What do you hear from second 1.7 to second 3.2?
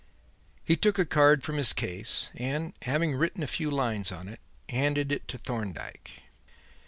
case, and, having